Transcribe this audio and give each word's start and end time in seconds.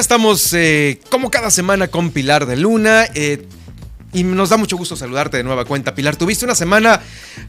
Estamos 0.00 0.52
eh, 0.54 0.98
como 1.10 1.30
cada 1.30 1.50
semana 1.50 1.88
con 1.88 2.10
Pilar 2.10 2.46
de 2.46 2.56
Luna. 2.56 3.04
eh, 3.14 3.46
y 4.12 4.24
nos 4.24 4.48
da 4.48 4.56
mucho 4.56 4.76
gusto 4.76 4.96
saludarte 4.96 5.36
de 5.36 5.44
nueva 5.44 5.64
cuenta, 5.64 5.94
Pilar. 5.94 6.16
Tuviste 6.16 6.44
una 6.44 6.54
semana 6.54 7.00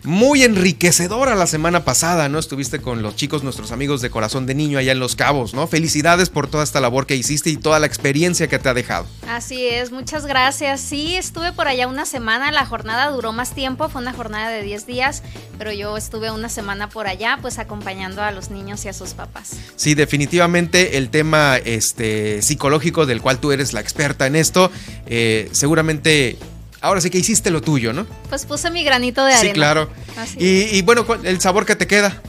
muy 0.04 0.44
enriquecedora 0.44 1.36
la 1.36 1.48
semana 1.48 1.84
pasada, 1.84 2.30
¿no? 2.30 2.40
Estuviste 2.40 2.82
con 2.82 3.02
los 3.02 3.16
chicos, 3.16 3.44
nuestros 3.44 3.72
amigos 3.72 4.02
de 4.02 4.10
Corazón 4.10 4.46
de 4.46 4.54
Niño 4.54 4.78
allá 4.78 4.92
en 4.92 5.00
Los 5.00 5.16
Cabos, 5.16 5.54
¿no? 5.54 5.68
Felicidades 5.68 6.30
por 6.30 6.48
toda 6.48 6.64
esta 6.64 6.80
labor 6.80 7.08
que 7.08 7.16
hiciste 7.16 7.50
y 7.50 7.58
toda 7.58 7.80
la 7.80 7.88
experiencia 7.88 8.48
que 8.48 8.60
te 8.60 8.70
ha 8.70 8.74
dejado. 8.74 9.08
Así 9.28 9.66
es, 9.66 9.92
muchas 9.92 10.26
gracias. 10.26 10.82
Sí, 10.82 11.16
estuve 11.16 11.52
por 11.52 11.68
allá 11.68 11.88
una 11.88 12.06
semana, 12.06 12.52
la 12.52 12.66
jornada 12.66 13.10
duró 13.10 13.32
más 13.32 13.56
tiempo, 13.56 13.90
fue 13.90 14.02
una 14.02 14.14
jornada 14.14 14.50
de 14.50 14.62
10 14.62 14.86
días, 14.86 15.24
pero 15.58 15.72
yo 15.72 15.98
estuve 15.98 16.32
una 16.32 16.50
semana 16.50 16.90
por 16.90 17.08
allá, 17.08 17.40
pues 17.42 17.58
acompañando 17.58 18.22
a 18.22 18.32
los 18.32 18.52
niños 18.52 18.86
y 18.86 18.90
a 18.90 18.94
sus 18.94 19.14
papás. 19.14 19.56
Sí, 19.76 19.96
definitivamente 19.96 20.98
el 20.98 21.10
tema 21.10 21.58
este, 21.58 22.42
psicológico 22.42 23.06
del 23.06 23.22
cual 23.22 23.40
tú 23.40 23.52
eres 23.52 23.74
la 23.74 23.80
experta 23.80 24.28
en 24.28 24.36
esto, 24.36 24.72
eh, 25.08 25.50
seguramente 25.52 26.38
ahora 26.82 27.00
sí 27.02 27.10
que 27.10 27.18
hiciste 27.20 27.50
lo 27.52 27.62
tuyo, 27.62 27.94
¿no? 27.94 28.06
Pues 28.30 28.46
puse 28.46 28.70
mi 28.72 28.84
granito 28.84 29.24
de 29.24 29.34
arena. 29.34 29.50
Sí, 29.50 29.54
claro. 29.54 29.90
Así 30.18 30.38
Y, 30.40 30.78
y 30.78 30.82
bueno, 30.82 31.06
¿cuál- 31.06 31.26
el 31.26 31.40
sabor 31.40 31.66
que 31.66 31.76
te 31.76 31.88
queda. 31.88 32.22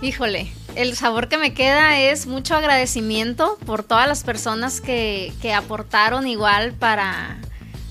Híjole, 0.00 0.50
el 0.74 0.96
sabor 0.96 1.28
que 1.28 1.38
me 1.38 1.54
queda 1.54 1.98
es 2.00 2.26
mucho 2.26 2.54
agradecimiento 2.56 3.58
por 3.66 3.82
todas 3.84 4.08
las 4.08 4.24
personas 4.24 4.80
que, 4.80 5.32
que 5.40 5.52
aportaron 5.54 6.26
igual 6.26 6.72
para, 6.72 7.38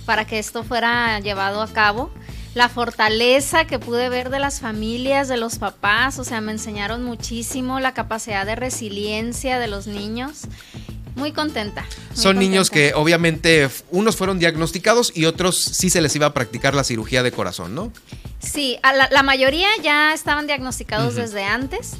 para 0.05 0.25
que 0.25 0.39
esto 0.39 0.63
fuera 0.63 1.19
llevado 1.19 1.61
a 1.61 1.67
cabo. 1.71 2.11
La 2.53 2.67
fortaleza 2.67 3.63
que 3.63 3.79
pude 3.79 4.09
ver 4.09 4.29
de 4.29 4.39
las 4.39 4.59
familias, 4.59 5.29
de 5.29 5.37
los 5.37 5.57
papás, 5.57 6.19
o 6.19 6.25
sea, 6.25 6.41
me 6.41 6.51
enseñaron 6.51 7.01
muchísimo 7.01 7.79
la 7.79 7.93
capacidad 7.93 8.45
de 8.45 8.57
resiliencia 8.57 9.57
de 9.57 9.67
los 9.69 9.87
niños. 9.87 10.41
Muy 11.15 11.31
contenta. 11.31 11.85
muy 12.09 12.17
Son 12.17 12.39
niños 12.39 12.69
que 12.69 12.93
obviamente 12.93 13.69
unos 13.89 14.15
fueron 14.15 14.39
diagnosticados 14.39 15.11
y 15.15 15.25
otros 15.25 15.61
sí 15.61 15.89
se 15.89 16.01
les 16.01 16.15
iba 16.15 16.27
a 16.27 16.33
practicar 16.33 16.73
la 16.73 16.83
cirugía 16.83 17.23
de 17.23 17.31
corazón, 17.31 17.75
¿no? 17.75 17.91
Sí, 18.39 18.79
a 18.81 18.93
la, 18.93 19.07
la 19.11 19.23
mayoría 19.23 19.69
ya 19.83 20.13
estaban 20.13 20.47
diagnosticados 20.47 21.15
desde 21.15 21.43
antes. 21.43 21.91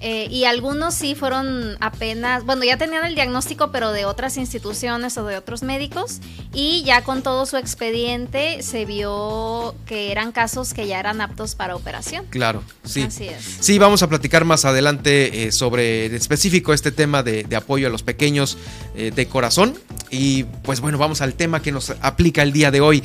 Eh, 0.00 0.28
y 0.30 0.44
algunos 0.44 0.94
sí 0.94 1.14
fueron 1.14 1.76
apenas, 1.80 2.44
bueno, 2.44 2.64
ya 2.64 2.76
tenían 2.76 3.04
el 3.06 3.14
diagnóstico, 3.14 3.70
pero 3.72 3.92
de 3.92 4.04
otras 4.04 4.36
instituciones 4.36 5.16
o 5.16 5.24
de 5.24 5.36
otros 5.36 5.62
médicos. 5.62 6.20
Y 6.52 6.82
ya 6.84 7.02
con 7.02 7.22
todo 7.22 7.46
su 7.46 7.56
expediente 7.56 8.62
se 8.62 8.84
vio 8.84 9.74
que 9.86 10.12
eran 10.12 10.32
casos 10.32 10.74
que 10.74 10.86
ya 10.86 11.00
eran 11.00 11.20
aptos 11.20 11.54
para 11.54 11.74
operación. 11.76 12.26
Claro, 12.30 12.62
sí. 12.84 13.02
Así 13.02 13.28
es. 13.28 13.42
Sí, 13.60 13.78
vamos 13.78 14.02
a 14.02 14.08
platicar 14.08 14.44
más 14.44 14.64
adelante 14.64 15.44
eh, 15.46 15.52
sobre 15.52 16.06
en 16.06 16.14
específico 16.14 16.72
este 16.74 16.92
tema 16.92 17.22
de, 17.22 17.44
de 17.44 17.56
apoyo 17.56 17.86
a 17.86 17.90
los 17.90 18.02
pequeños 18.02 18.58
eh, 18.94 19.12
de 19.14 19.26
corazón. 19.28 19.78
Y 20.10 20.44
pues 20.62 20.80
bueno, 20.80 20.98
vamos 20.98 21.20
al 21.20 21.34
tema 21.34 21.62
que 21.62 21.72
nos 21.72 21.90
aplica 22.02 22.42
el 22.42 22.52
día 22.52 22.70
de 22.70 22.80
hoy. 22.80 23.02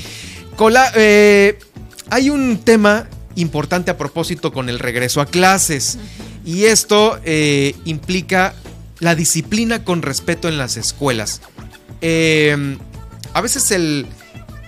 Cola- 0.56 0.92
eh, 0.96 1.58
hay 2.10 2.30
un 2.30 2.58
tema 2.60 3.08
importante 3.36 3.90
a 3.92 3.98
propósito 3.98 4.52
con 4.52 4.68
el 4.68 4.78
regreso 4.80 5.22
a 5.22 5.26
clases. 5.26 5.98
Y 6.46 6.66
esto 6.66 7.20
eh, 7.24 7.76
implica 7.86 8.54
la 9.00 9.16
disciplina 9.16 9.84
con 9.84 10.02
respeto 10.02 10.48
en 10.48 10.58
las 10.58 10.78
escuelas. 10.78 11.42
Eh, 12.02 12.78
a 13.34 13.42
veces 13.42 13.72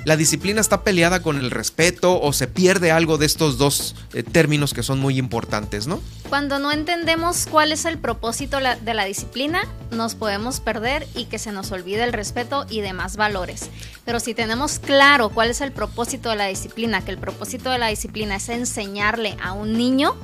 la 0.06 0.18
disciplina 0.18 0.60
está 0.60 0.84
peleada 0.84 1.22
con 1.22 1.38
el 1.38 1.52
respeto 1.52 2.20
o 2.22 2.34
se 2.34 2.48
pierde 2.48 2.92
algo 2.92 3.18
de 3.18 3.26
estos 3.26 3.58
dos 3.58 3.96
eh, 4.14 4.24
términos 4.24 4.74
que 4.74 4.84
son 4.84 5.00
muy 5.00 5.18
importantes, 5.18 5.88
¿no? 5.88 6.02
Cuando 6.30 6.60
no 6.60 6.72
entendemos 6.72 7.46
cuál 7.50 7.72
es 7.72 7.86
el 7.86 7.98
propósito 8.00 8.58
de 8.58 8.94
la 8.94 9.06
disciplina, 9.06 9.68
nos 9.92 10.16
podemos 10.16 10.60
perder 10.60 11.08
y 11.16 11.26
que 11.26 11.38
se 11.38 11.52
nos 11.52 11.72
olvide 11.72 12.04
el 12.04 12.12
respeto 12.12 12.66
y 12.70 12.82
demás 12.82 13.18
valores. 13.18 13.70
Pero 14.04 14.20
si 14.20 14.34
tenemos 14.34 14.80
claro 14.80 15.30
cuál 15.30 15.52
es 15.52 15.62
el 15.62 15.72
propósito 15.72 16.30
de 16.30 16.38
la 16.38 16.48
disciplina, 16.48 17.06
que 17.06 17.12
el 17.12 17.18
propósito 17.18 17.70
de 17.70 17.78
la 17.78 17.88
disciplina 17.88 18.38
es 18.38 18.50
enseñarle 18.50 19.38
a 19.42 19.54
un 19.54 19.74
niño, 19.74 20.16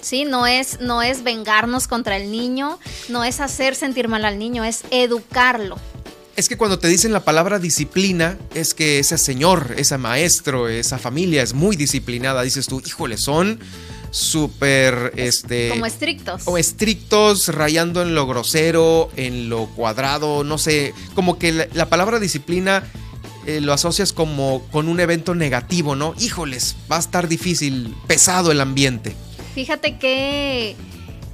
¿sí? 0.00 0.24
No 0.24 0.46
es, 0.46 0.80
no 0.80 1.02
es 1.02 1.22
vengarnos 1.22 1.86
contra 1.86 2.16
el 2.16 2.30
niño, 2.30 2.78
no 3.08 3.24
es 3.24 3.40
hacer 3.40 3.74
sentir 3.74 4.08
mal 4.08 4.24
al 4.24 4.38
niño, 4.38 4.64
es 4.64 4.82
educarlo. 4.90 5.78
Es 6.36 6.48
que 6.48 6.56
cuando 6.56 6.78
te 6.78 6.86
dicen 6.86 7.12
la 7.12 7.24
palabra 7.24 7.58
disciplina, 7.58 8.38
es 8.54 8.72
que 8.72 9.00
ese 9.00 9.18
señor, 9.18 9.74
ese 9.76 9.98
maestro, 9.98 10.68
esa 10.68 10.96
familia 10.98 11.42
es 11.42 11.52
muy 11.52 11.74
disciplinada. 11.74 12.42
Dices 12.42 12.66
tú, 12.66 12.80
híjole, 12.86 13.16
son 13.16 13.58
súper, 14.12 15.12
este... 15.16 15.70
Como 15.70 15.84
estrictos. 15.86 16.42
o 16.44 16.56
estrictos, 16.56 17.48
rayando 17.48 18.02
en 18.02 18.14
lo 18.14 18.26
grosero, 18.26 19.10
en 19.16 19.48
lo 19.48 19.66
cuadrado, 19.66 20.44
no 20.44 20.58
sé, 20.58 20.94
como 21.14 21.38
que 21.40 21.52
la, 21.52 21.68
la 21.74 21.88
palabra 21.88 22.20
disciplina 22.20 22.84
eh, 23.48 23.62
lo 23.62 23.72
asocias 23.72 24.12
como 24.12 24.62
con 24.70 24.88
un 24.88 25.00
evento 25.00 25.34
negativo, 25.34 25.96
¿no? 25.96 26.14
Híjoles, 26.20 26.76
va 26.92 26.96
a 26.96 27.00
estar 27.00 27.28
difícil, 27.28 27.96
pesado 28.06 28.52
el 28.52 28.60
ambiente. 28.60 29.16
Fíjate 29.58 29.98
que 29.98 30.76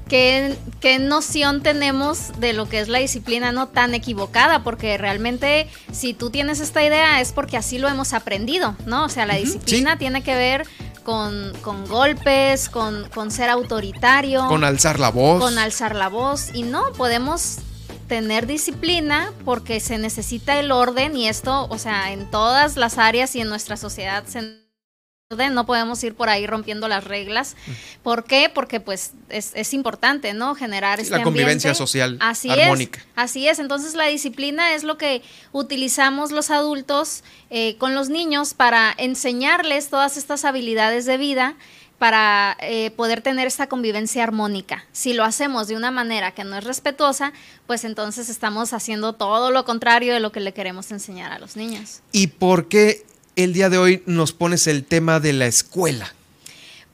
qué, 0.09 0.57
qué 0.81 0.99
noción 0.99 1.63
tenemos 1.63 2.33
de 2.41 2.55
lo 2.55 2.67
que 2.71 2.81
es 2.81 2.89
la 2.89 2.99
disciplina 2.99 3.53
no 3.53 3.69
tan 3.69 3.93
equivocada, 3.93 4.65
porque 4.65 4.97
realmente 4.97 5.69
si 5.93 6.15
tú 6.15 6.31
tienes 6.31 6.61
esta 6.61 6.83
idea 6.83 7.21
es 7.21 7.33
porque 7.33 7.59
así 7.59 7.77
lo 7.77 7.87
hemos 7.87 8.15
aprendido, 8.15 8.77
¿no? 8.87 9.05
O 9.05 9.09
sea, 9.11 9.27
la 9.27 9.35
disciplina 9.35 9.93
sí. 9.93 9.99
tiene 9.99 10.23
que 10.23 10.35
ver 10.37 10.67
con, 11.03 11.53
con 11.61 11.87
golpes, 11.87 12.71
con, 12.71 13.11
con 13.11 13.31
ser 13.31 13.51
autoritario, 13.51 14.49
Con 14.49 14.65
alzar 14.65 14.99
la 14.99 15.11
voz. 15.11 15.43
con 15.43 15.59
alzar 15.59 15.95
la 15.95 16.09
voz, 16.09 16.49
y 16.55 16.63
no, 16.63 16.95
podemos 16.97 17.59
tener 18.09 18.47
disciplina 18.47 19.35
porque 19.45 19.81
se 19.81 19.99
necesita 19.99 20.59
el 20.59 20.73
orden 20.73 21.15
y 21.15 21.29
esto, 21.29 21.67
o 21.69 21.77
sea, 21.77 22.11
en 22.11 22.31
todas 22.31 22.79
las 22.79 22.97
áreas 22.97 23.37
y 23.37 23.43
en 23.43 23.51
nuestra 23.51 23.77
sociedad 23.77 24.25
se 24.27 24.39
orden, 24.39 24.64
no 25.31 25.67
podemos 25.67 26.05
ir 26.05 26.15
por 26.15 26.29
ahí 26.29 26.47
rompiendo 26.47 26.87
las 26.87 27.05
reglas. 27.05 27.57
¿Por 28.03 28.25
qué? 28.25 28.51
Porque 28.53 28.81
pues 28.81 29.13
es, 29.31 29.53
es 29.55 29.73
importante, 29.73 30.35
¿no? 30.35 30.55
Generar 30.55 31.01
este 31.01 31.17
la 31.17 31.23
convivencia 31.23 31.71
ambiente. 31.71 31.79
social 31.79 32.19
así 32.21 32.51
armónica. 32.51 33.01
Es, 33.01 33.07
así 33.17 33.49
es, 33.49 33.59
entonces 33.59 33.95
la 33.95 34.07
disciplina 34.07 34.75
es 34.75 34.85
lo 34.85 34.99
que 34.99 35.23
utilizamos 35.53 36.31
los 36.31 36.51
adultos 36.51 37.25
eh, 37.51 37.77
con 37.79 37.95
los 37.95 38.11
niños 38.11 38.55
para 38.55 38.95
enseñarles 38.97 39.89
todas 39.89 40.17
estas 40.19 40.45
habilidades 40.45 41.07
de 41.07 41.17
vida 41.17 41.57
para 41.99 42.59
eh, 42.61 42.91
poder 42.91 43.23
tener 43.23 43.47
esta 43.47 43.67
convivencia 43.67 44.23
armónica. 44.25 44.85
Si 44.93 45.15
lo 45.15 45.25
hacemos 45.25 45.69
de 45.69 45.77
una 45.77 45.91
manera 45.91 46.33
que 46.33 46.45
no 46.45 46.59
es 46.59 46.65
respetuosa, 46.65 47.33
pues 47.67 47.85
entonces 47.85 48.29
estamos 48.29 48.75
haciendo 48.75 49.15
todo 49.15 49.51
lo 49.51 49.65
contrario 49.65 50.13
de 50.13 50.21
lo 50.21 50.33
que 50.33 50.41
le 50.41 50.53
queremos 50.53 50.91
enseñar 50.91 51.33
a 51.33 51.39
los 51.39 51.57
niños. 51.57 52.03
¿Y 52.13 52.27
por 52.27 52.69
qué 52.69 53.07
el 53.37 53.53
día 53.53 53.69
de 53.71 53.79
hoy 53.79 54.03
nos 54.07 54.33
pones 54.33 54.67
el 54.67 54.85
tema 54.85 55.21
de 55.21 55.33
la 55.33 55.47
escuela? 55.47 56.15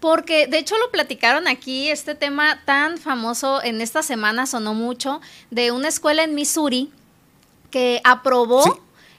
Porque 0.00 0.46
de 0.46 0.58
hecho 0.58 0.78
lo 0.78 0.90
platicaron 0.90 1.46
aquí, 1.46 1.90
este 1.90 2.14
tema 2.14 2.62
tan 2.64 2.96
famoso 2.98 3.62
en 3.62 3.80
esta 3.82 4.02
semana 4.02 4.46
sonó 4.46 4.72
mucho, 4.72 5.20
de 5.50 5.72
una 5.72 5.88
escuela 5.88 6.22
en 6.24 6.34
Missouri 6.34 6.90
que 7.70 8.00
aprobó 8.04 8.64
Sí. 8.64 8.70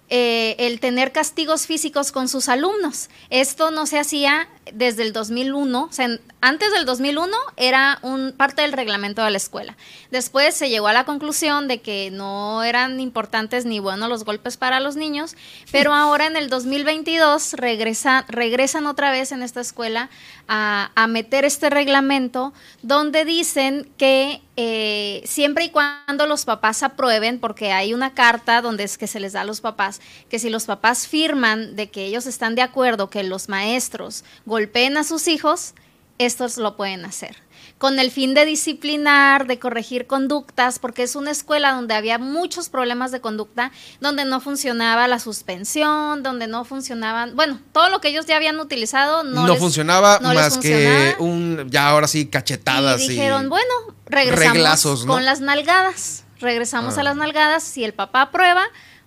eh, 0.10 0.56
el 0.60 0.80
tener 0.80 1.12
castigos 1.12 1.68
físicos 1.68 2.12
con 2.12 2.28
sus 2.28 2.50
alumnos. 2.50 3.10
Esto 3.30 3.70
no 3.72 3.86
se 3.86 4.00
hacía 4.00 4.50
desde 4.74 5.04
el 5.04 5.12
2001, 5.12 5.84
o 5.84 5.92
sea, 5.92 6.20
antes 6.40 6.72
del 6.72 6.86
2001 6.86 7.36
era 7.58 8.00
un 8.04 8.34
parte 8.36 8.62
del 8.62 8.74
reglamento 8.74 9.24
de 9.24 9.32
la 9.32 9.38
escuela. 9.38 9.76
Después 10.12 10.56
se 10.56 10.70
llegó 10.70 10.88
a 10.88 10.94
la 10.94 11.04
conclusión 11.04 11.68
de 11.68 11.82
que 11.82 12.12
no 12.12 12.64
eran 12.64 13.00
importantes 13.00 13.66
ni 13.66 13.80
buenos 13.80 14.10
los 14.10 14.24
golpes 14.24 14.58
para 14.58 14.80
los 14.80 14.96
niños, 14.96 15.36
pero 15.72 15.94
ahora 15.96 16.28
en 16.28 16.36
el 16.36 16.50
2022 16.50 17.54
regresa, 17.54 18.26
regresan 18.28 18.86
otra 18.86 19.12
vez 19.12 19.32
en 19.32 19.42
esta 19.42 19.62
escuela 19.62 20.10
a, 20.48 20.92
a 20.96 21.08
meter 21.08 21.44
este 21.46 21.70
reglamento 21.70 22.54
donde 22.82 23.26
dicen 23.26 23.90
que 23.98 24.42
eh, 24.58 25.24
siempre 25.26 25.64
y 25.64 25.70
cuando 25.70 26.28
los 26.28 26.46
papás 26.46 26.84
aprueben, 26.84 27.40
porque 27.40 27.72
hay 27.72 27.96
una 27.96 28.14
carta 28.14 28.62
donde 28.62 28.84
es 28.84 28.98
que 28.98 29.08
se 29.08 29.20
les 29.20 29.34
da 29.34 29.42
a 29.42 29.44
los 29.44 29.60
papás, 29.60 30.02
que 30.30 30.38
si 30.38 30.52
los 30.52 30.66
papás 30.66 31.08
firman 31.08 31.76
de 31.76 31.90
que 31.90 32.06
ellos 32.06 32.28
están 32.28 32.54
de 32.54 32.62
acuerdo 32.62 33.10
que 33.10 33.24
los 33.24 33.50
maestros 33.50 34.24
golpeen 34.52 34.98
a 34.98 35.06
sus 35.06 35.30
hijos, 35.30 35.74
estos 36.18 36.58
lo 36.58 36.76
pueden 36.76 37.06
hacer. 37.06 37.38
con 37.78 37.98
el 37.98 38.12
fin 38.12 38.36
de 38.36 38.46
disciplinar, 38.46 39.48
de 39.48 39.58
corregir 39.58 40.06
conductas, 40.06 40.78
porque 40.78 41.02
es 41.02 41.16
una 41.16 41.32
escuela 41.32 41.72
donde 41.74 41.96
había 41.96 42.20
muchos 42.20 42.70
problemas 42.70 43.12
de 43.12 43.22
conducta, 43.22 43.72
donde 44.00 44.24
no 44.24 44.40
funcionaba 44.40 45.08
la 45.08 45.18
suspensión, 45.18 46.22
donde 46.22 46.46
no 46.46 46.64
funcionaban, 46.64 47.36
bueno, 47.36 47.60
todo 47.72 47.90
lo 47.90 48.00
que 48.00 48.10
ellos 48.10 48.28
ya 48.28 48.36
habían 48.36 48.60
utilizado 48.60 49.24
no, 49.24 49.48
no 49.48 49.56
funcionaba 49.56 50.20
más 50.20 50.60
que 50.60 51.16
un, 51.18 51.70
ya 51.72 51.90
ahora 51.90 52.08
sí, 52.08 52.28
cachetadas. 52.28 53.02
Y 53.02 53.08
dijeron, 53.08 53.50
bueno, 53.50 53.74
regresamos 54.06 55.06
con 55.06 55.26
las 55.26 55.42
nalgadas, 55.42 56.24
regresamos 56.40 57.00
a 57.00 57.04
las 57.04 57.16
ah. 57.16 57.20
nalgadas, 57.20 57.64
si 57.64 57.84
el 57.84 57.96
papá 57.96 58.22
aprueba, 58.24 58.64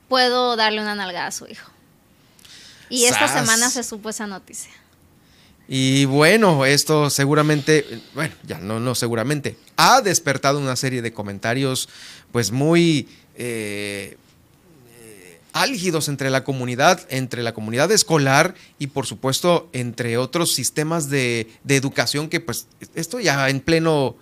puedo 0.09 0.57
darle 0.57 0.81
una 0.81 0.97
nalgada 0.97 1.29
a 1.29 1.33
su 1.33 1.47
hijo. 1.47 1.71
Y 2.89 3.05
esta 3.05 3.29
semana 3.29 3.71
se 3.71 3.85
supo 3.85 4.09
esa 4.09 4.27
noticia. 4.27 4.73
Y 5.67 6.05
bueno, 6.05 6.67
esto 6.67 7.09
seguramente, 7.09 7.85
bueno, 8.15 8.35
ya 8.47 8.59
no, 8.59 8.81
no 8.81 8.95
seguramente, 8.95 9.57
ha 9.77 10.03
despertado 10.03 10.59
una 10.59 10.77
serie 10.77 11.01
de 11.01 11.13
comentarios 11.13 11.89
pues 12.33 12.53
muy 12.53 13.09
eh, 13.37 14.17
eh, 14.99 15.41
álgidos 15.55 16.09
entre 16.09 16.29
la 16.29 16.45
comunidad, 16.45 17.07
entre 17.09 17.43
la 17.43 17.55
comunidad 17.55 17.91
escolar 17.93 18.55
y 18.79 18.89
por 18.89 19.07
supuesto 19.07 19.69
entre 19.73 20.19
otros 20.19 20.53
sistemas 20.53 21.09
de, 21.09 21.49
educación 21.67 22.29
que 22.29 22.41
pues 22.41 22.67
esto 22.95 23.19
ya 23.19 23.49
en 23.49 23.61
pleno, 23.61 24.17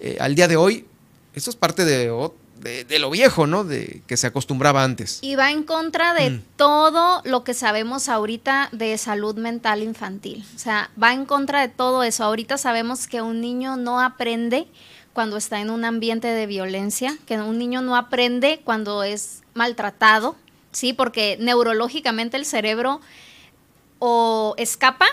eh, 0.00 0.16
al 0.20 0.34
día 0.34 0.48
de 0.48 0.56
hoy, 0.56 0.86
esto 1.34 1.50
es 1.50 1.56
parte 1.56 1.84
de 1.84 2.10
de, 2.60 2.98
lo 2.98 3.10
viejo, 3.10 3.46
¿no? 3.46 3.64
De 3.64 4.02
que 4.06 4.16
se 4.16 4.26
acostumbraba 4.26 4.84
antes. 4.84 5.18
Y 5.22 5.36
va 5.36 5.50
en 5.50 5.62
contra 5.62 6.14
de 6.14 6.30
mm. 6.30 6.42
todo 6.56 7.22
lo 7.24 7.44
que 7.44 7.54
sabemos 7.54 8.08
ahorita 8.08 8.68
de 8.72 8.96
salud 8.98 9.36
mental 9.36 9.82
infantil. 9.82 10.44
O 10.54 10.58
sea, 10.58 10.90
va 11.00 11.12
en 11.12 11.24
contra 11.24 11.60
de 11.60 11.68
todo 11.68 12.02
eso. 12.02 12.24
Ahorita 12.24 12.58
sabemos 12.58 13.06
que 13.06 13.22
un 13.22 13.40
niño 13.40 13.76
no 13.76 14.00
aprende 14.00 14.66
cuando 15.12 15.36
está 15.36 15.60
en 15.60 15.70
un 15.70 15.84
ambiente 15.84 16.28
de 16.28 16.46
violencia, 16.46 17.16
que 17.26 17.38
un 17.38 17.58
niño 17.58 17.82
no 17.82 17.96
aprende 17.96 18.60
cuando 18.64 19.02
es 19.02 19.42
maltratado, 19.54 20.36
¿sí? 20.72 20.92
Porque 20.92 21.36
neurológicamente 21.40 22.36
el 22.36 22.44
cerebro 22.44 23.00
o 23.98 24.54
escapa 24.58 25.06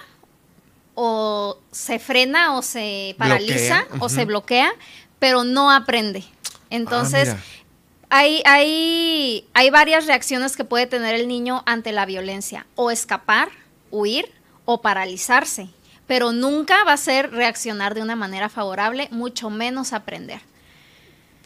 o 0.94 1.58
se 1.72 2.00
frena 2.00 2.56
o 2.56 2.62
se 2.62 3.16
paraliza 3.18 3.86
o 4.00 4.10
se 4.10 4.26
bloquea, 4.26 4.72
pero 5.20 5.44
no 5.44 5.72
aprende. 5.72 6.24
Entonces, 6.70 7.30
ah, 7.30 7.38
hay, 8.10 8.42
hay, 8.46 9.48
hay 9.54 9.70
varias 9.70 10.06
reacciones 10.06 10.56
que 10.56 10.64
puede 10.64 10.88
tener 10.88 11.16
el 11.16 11.28
niño 11.28 11.64
ante 11.66 11.92
la 11.92 12.06
violencia, 12.06 12.66
o 12.76 12.92
escapar, 12.92 13.50
huir 13.92 14.26
o 14.66 14.82
paralizarse, 14.82 15.70
pero 16.08 16.32
nunca 16.32 16.84
va 16.84 16.94
a 16.94 16.98
ser 16.98 17.32
reaccionar 17.32 17.94
de 17.96 18.02
una 18.02 18.16
manera 18.16 18.50
favorable, 18.50 19.08
mucho 19.12 19.50
menos 19.50 19.94
aprender. 19.94 20.42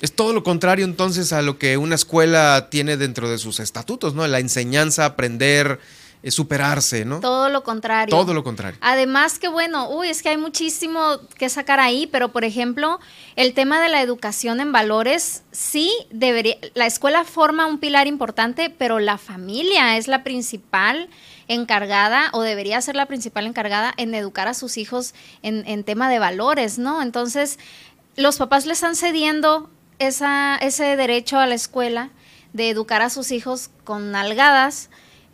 Es 0.01 0.13
todo 0.13 0.31
lo 0.31 0.43
contrario 0.43 0.85
entonces 0.85 1.33
a 1.33 1.41
lo 1.41 1.57
que 1.57 1.77
una 1.77 1.95
escuela 1.95 2.69
tiene 2.69 2.95
dentro 2.95 3.29
de 3.29 3.37
sus 3.37 3.59
estatutos, 3.59 4.13
¿no? 4.13 4.25
La 4.27 4.39
enseñanza, 4.39 5.05
aprender, 5.05 5.79
superarse, 6.27 7.05
¿no? 7.05 7.21
Todo 7.21 7.49
lo 7.49 7.63
contrario. 7.63 8.15
Todo 8.15 8.33
lo 8.33 8.43
contrario. 8.43 8.77
Además 8.81 9.39
que 9.39 9.47
bueno, 9.47 9.89
uy, 9.89 10.09
es 10.09 10.21
que 10.21 10.29
hay 10.29 10.37
muchísimo 10.37 11.19
que 11.37 11.47
sacar 11.49 11.79
ahí, 11.79 12.07
pero 12.07 12.29
por 12.29 12.43
ejemplo, 12.43 12.99
el 13.35 13.53
tema 13.53 13.81
de 13.81 13.89
la 13.89 14.01
educación 14.01 14.59
en 14.59 14.71
valores, 14.71 15.43
sí 15.51 15.91
debería, 16.11 16.57
la 16.73 16.85
escuela 16.85 17.23
forma 17.23 17.65
un 17.65 17.79
pilar 17.79 18.07
importante, 18.07 18.69
pero 18.69 18.99
la 18.99 19.17
familia 19.17 19.97
es 19.97 20.07
la 20.07 20.23
principal 20.23 21.09
encargada 21.47 22.29
o 22.33 22.41
debería 22.41 22.81
ser 22.81 22.95
la 22.95 23.05
principal 23.05 23.47
encargada 23.47 23.93
en 23.97 24.13
educar 24.13 24.47
a 24.47 24.53
sus 24.53 24.77
hijos 24.77 25.13
en, 25.41 25.63
en 25.67 25.83
tema 25.83 26.09
de 26.09 26.19
valores, 26.19 26.77
¿no? 26.77 27.01
Entonces, 27.01 27.59
los 28.17 28.37
papás 28.37 28.65
le 28.65 28.73
están 28.73 28.95
cediendo 28.95 29.69
esa, 29.99 30.57
ese 30.57 30.95
derecho 30.95 31.39
a 31.39 31.47
la 31.47 31.55
escuela 31.55 32.09
de 32.53 32.69
educar 32.69 33.01
a 33.01 33.09
sus 33.09 33.31
hijos 33.31 33.69
con 33.83 34.11
nalgadas, 34.11 34.89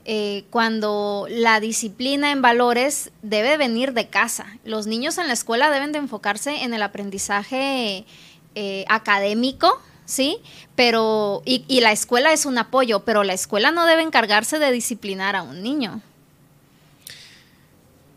eh, 0.06 0.46
cuando 0.52 1.26
la 1.30 1.60
disciplina 1.60 2.32
en 2.32 2.42
valores 2.42 3.12
debe 3.24 3.58
venir 3.58 3.94
de 3.94 4.08
casa. 4.08 4.46
Los 4.64 4.86
niños 4.86 5.18
en 5.18 5.28
la 5.28 5.34
escuela 5.34 5.72
deben 5.72 5.92
de 5.92 5.98
enfocarse 5.98 6.64
en 6.64 6.74
el 6.76 6.84
aprendizaje 6.84 8.06
eh, 8.54 8.86
académico, 8.88 9.82
¿sí? 10.06 10.38
Pero, 10.76 11.42
y, 11.44 11.66
y 11.68 11.82
la 11.82 11.92
escuela 11.92 12.34
es 12.34 12.46
un 12.46 12.58
apoyo, 12.60 13.04
pero 13.04 13.24
la 13.24 13.34
escuela 13.34 13.72
no 13.72 13.86
debe 13.86 14.04
encargarse 14.04 14.60
de 14.60 14.72
disciplinar 14.72 15.36
a 15.36 15.42
un 15.42 15.64
niño. 15.64 16.02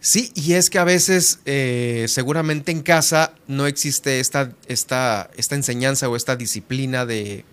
Sí, 0.00 0.30
y 0.36 0.52
es 0.52 0.70
que 0.70 0.78
a 0.78 0.84
veces 0.84 1.40
eh, 1.44 2.06
seguramente 2.08 2.70
en 2.70 2.82
casa 2.82 3.32
no 3.48 3.66
existe 3.66 4.20
esta, 4.20 4.52
esta, 4.68 5.28
esta 5.36 5.56
enseñanza 5.56 6.08
o 6.08 6.14
esta 6.14 6.36
disciplina 6.36 7.04
de, 7.04 7.44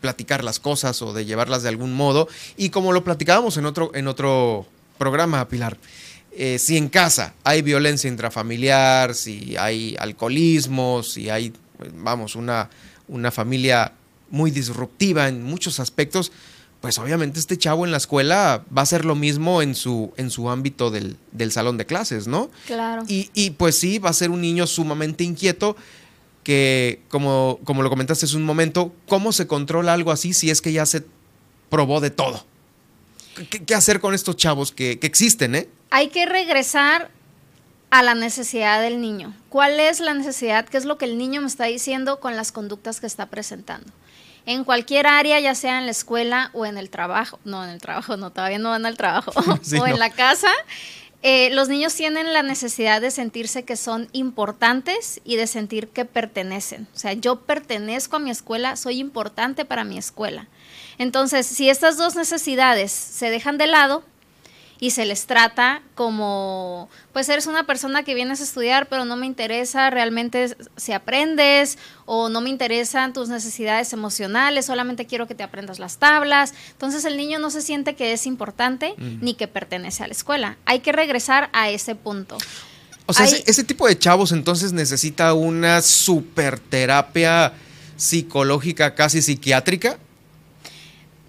platicar 0.00 0.44
las 0.44 0.60
cosas 0.60 1.02
o 1.02 1.12
de 1.12 1.24
llevarlas 1.24 1.64
de 1.64 1.68
algún 1.68 1.92
modo. 1.92 2.28
Y 2.56 2.70
como 2.70 2.92
lo 2.92 3.02
platicábamos 3.02 3.56
en 3.56 3.66
otro, 3.66 3.90
en 3.94 4.06
otro 4.06 4.66
programa, 4.98 5.48
Pilar, 5.48 5.78
eh, 6.30 6.60
si 6.60 6.76
en 6.76 6.88
casa 6.88 7.34
hay 7.42 7.62
violencia 7.62 8.08
intrafamiliar, 8.08 9.14
si 9.16 9.56
hay 9.56 9.96
alcoholismo, 9.98 11.02
si 11.02 11.28
hay, 11.28 11.52
vamos, 11.94 12.36
una, 12.36 12.70
una 13.08 13.32
familia 13.32 13.92
muy 14.30 14.52
disruptiva 14.52 15.26
en 15.26 15.42
muchos 15.42 15.80
aspectos, 15.80 16.30
pues 16.80 16.98
obviamente 16.98 17.38
este 17.38 17.58
chavo 17.58 17.84
en 17.84 17.90
la 17.90 17.98
escuela 17.98 18.64
va 18.74 18.80
a 18.80 18.84
hacer 18.84 19.04
lo 19.04 19.14
mismo 19.14 19.60
en 19.60 19.74
su, 19.74 20.12
en 20.16 20.30
su 20.30 20.48
ámbito 20.48 20.90
del, 20.90 21.18
salón 21.50 21.76
de 21.76 21.84
clases, 21.84 22.26
¿no? 22.26 22.50
Claro. 22.66 23.04
Y, 23.06 23.30
y, 23.34 23.50
pues 23.50 23.78
sí, 23.78 23.98
va 23.98 24.10
a 24.10 24.14
ser 24.14 24.30
un 24.30 24.40
niño 24.40 24.66
sumamente 24.66 25.22
inquieto 25.22 25.76
que, 26.42 27.02
como, 27.08 27.60
como 27.64 27.82
lo 27.82 27.90
comentaste 27.90 28.24
hace 28.24 28.36
un 28.36 28.44
momento, 28.44 28.94
¿cómo 29.06 29.32
se 29.32 29.46
controla 29.46 29.92
algo 29.92 30.10
así 30.10 30.32
si 30.32 30.50
es 30.50 30.62
que 30.62 30.72
ya 30.72 30.86
se 30.86 31.04
probó 31.68 32.00
de 32.00 32.10
todo? 32.10 32.46
¿Qué, 33.66 33.74
hacer 33.74 34.00
con 34.00 34.14
estos 34.14 34.36
chavos 34.36 34.72
que, 34.72 34.98
que 34.98 35.06
existen, 35.06 35.54
eh? 35.54 35.68
Hay 35.90 36.08
que 36.08 36.24
regresar 36.24 37.10
a 37.90 38.02
la 38.02 38.14
necesidad 38.14 38.80
del 38.80 39.00
niño. 39.00 39.34
¿Cuál 39.48 39.80
es 39.80 40.00
la 40.00 40.14
necesidad? 40.14 40.66
¿Qué 40.66 40.78
es 40.78 40.84
lo 40.84 40.96
que 40.96 41.04
el 41.04 41.18
niño 41.18 41.40
me 41.42 41.46
está 41.46 41.64
diciendo 41.64 42.20
con 42.20 42.36
las 42.36 42.52
conductas 42.52 43.00
que 43.00 43.06
está 43.06 43.26
presentando? 43.26 43.92
En 44.46 44.64
cualquier 44.64 45.06
área, 45.06 45.38
ya 45.40 45.54
sea 45.54 45.78
en 45.78 45.86
la 45.86 45.90
escuela 45.92 46.50
o 46.52 46.66
en 46.66 46.78
el 46.78 46.90
trabajo, 46.90 47.38
no, 47.44 47.64
en 47.64 47.70
el 47.70 47.80
trabajo, 47.80 48.16
no, 48.16 48.30
todavía 48.30 48.58
no 48.58 48.70
van 48.70 48.86
al 48.86 48.96
trabajo, 48.96 49.32
o 49.80 49.86
en 49.86 49.98
la 49.98 50.10
casa, 50.10 50.50
eh, 51.22 51.50
los 51.50 51.68
niños 51.68 51.94
tienen 51.94 52.32
la 52.32 52.42
necesidad 52.42 53.00
de 53.00 53.10
sentirse 53.10 53.64
que 53.64 53.76
son 53.76 54.08
importantes 54.12 55.20
y 55.24 55.36
de 55.36 55.46
sentir 55.46 55.88
que 55.88 56.06
pertenecen. 56.06 56.88
O 56.94 56.98
sea, 56.98 57.12
yo 57.12 57.40
pertenezco 57.40 58.16
a 58.16 58.20
mi 58.20 58.30
escuela, 58.30 58.76
soy 58.76 58.98
importante 59.00 59.66
para 59.66 59.84
mi 59.84 59.98
escuela. 59.98 60.48
Entonces, 60.96 61.46
si 61.46 61.68
estas 61.68 61.98
dos 61.98 62.16
necesidades 62.16 62.90
se 62.92 63.28
dejan 63.28 63.58
de 63.58 63.66
lado, 63.66 64.02
y 64.80 64.90
se 64.90 65.04
les 65.04 65.26
trata 65.26 65.82
como, 65.94 66.88
pues 67.12 67.28
eres 67.28 67.46
una 67.46 67.66
persona 67.66 68.02
que 68.02 68.14
vienes 68.14 68.40
a 68.40 68.44
estudiar, 68.44 68.88
pero 68.88 69.04
no 69.04 69.14
me 69.14 69.26
interesa 69.26 69.90
realmente 69.90 70.56
si 70.78 70.92
aprendes 70.92 71.76
o 72.06 72.30
no 72.30 72.40
me 72.40 72.48
interesan 72.48 73.12
tus 73.12 73.28
necesidades 73.28 73.92
emocionales, 73.92 74.64
solamente 74.64 75.06
quiero 75.06 75.26
que 75.26 75.34
te 75.34 75.42
aprendas 75.42 75.78
las 75.78 75.98
tablas. 75.98 76.54
Entonces 76.72 77.04
el 77.04 77.18
niño 77.18 77.38
no 77.38 77.50
se 77.50 77.60
siente 77.60 77.94
que 77.94 78.14
es 78.14 78.26
importante 78.26 78.94
ni 78.96 79.34
que 79.34 79.46
pertenece 79.48 80.02
a 80.02 80.06
la 80.06 80.12
escuela. 80.12 80.56
Hay 80.64 80.80
que 80.80 80.92
regresar 80.92 81.50
a 81.52 81.68
ese 81.68 81.94
punto. 81.94 82.38
O 83.04 83.12
sea, 83.12 83.26
ese, 83.26 83.64
tipo 83.64 83.86
de 83.86 83.98
chavos 83.98 84.32
entonces 84.32 84.72
necesita 84.72 85.34
una 85.34 85.82
super 85.82 86.58
terapia 86.58 87.52
psicológica, 87.96 88.94
casi 88.94 89.20
psiquiátrica. 89.20 89.98